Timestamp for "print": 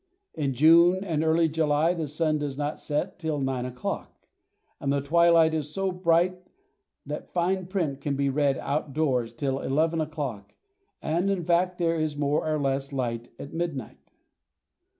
7.67-8.01